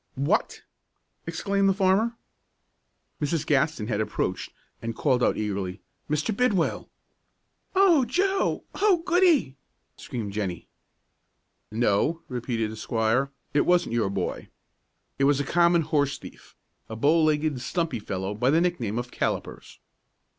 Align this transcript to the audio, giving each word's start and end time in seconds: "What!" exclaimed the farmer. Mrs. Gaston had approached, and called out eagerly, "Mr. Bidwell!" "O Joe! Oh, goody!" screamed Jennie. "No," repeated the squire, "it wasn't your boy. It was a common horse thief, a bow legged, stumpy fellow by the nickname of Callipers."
"What!" 0.15 0.63
exclaimed 1.27 1.69
the 1.69 1.75
farmer. 1.75 2.17
Mrs. 3.21 3.45
Gaston 3.45 3.85
had 3.85 4.01
approached, 4.01 4.51
and 4.81 4.95
called 4.95 5.21
out 5.23 5.37
eagerly, 5.37 5.79
"Mr. 6.09 6.35
Bidwell!" 6.35 6.89
"O 7.75 8.03
Joe! 8.05 8.63
Oh, 8.73 9.03
goody!" 9.05 9.57
screamed 9.97 10.33
Jennie. 10.33 10.67
"No," 11.71 12.23
repeated 12.29 12.71
the 12.71 12.77
squire, 12.77 13.29
"it 13.53 13.61
wasn't 13.67 13.93
your 13.93 14.09
boy. 14.09 14.49
It 15.19 15.25
was 15.25 15.39
a 15.39 15.43
common 15.43 15.83
horse 15.83 16.17
thief, 16.17 16.55
a 16.89 16.95
bow 16.95 17.21
legged, 17.23 17.61
stumpy 17.61 17.99
fellow 17.99 18.33
by 18.33 18.49
the 18.49 18.59
nickname 18.59 18.97
of 18.97 19.11
Callipers." 19.11 19.77